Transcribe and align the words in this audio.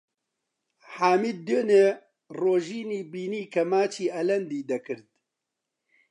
حامید 0.95 1.37
دوێنێ 1.47 1.85
ڕۆژینی 2.41 3.01
بینی 3.11 3.43
کە 3.53 3.61
ماچی 3.71 4.11
ئەلەندی 4.15 4.67
دەکرد. 4.71 5.05